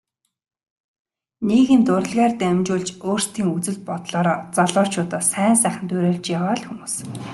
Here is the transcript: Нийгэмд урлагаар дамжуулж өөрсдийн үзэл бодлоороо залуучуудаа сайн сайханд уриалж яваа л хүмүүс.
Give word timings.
Нийгэмд 1.47 1.87
урлагаар 1.95 2.33
дамжуулж 2.41 2.89
өөрсдийн 3.09 3.49
үзэл 3.55 3.77
бодлоороо 3.87 4.37
залуучуудаа 4.55 5.21
сайн 5.31 5.55
сайханд 5.61 5.89
уриалж 5.95 6.25
яваа 6.37 6.53
л 6.59 6.65
хүмүүс. 6.67 6.93